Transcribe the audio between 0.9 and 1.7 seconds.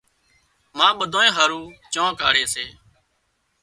ٻڌانئين هارو